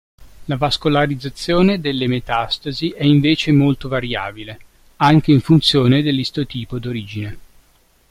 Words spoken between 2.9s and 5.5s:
invece molto variabile, anche in